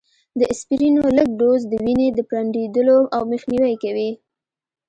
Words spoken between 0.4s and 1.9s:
اسپرينو لږ ډوز، د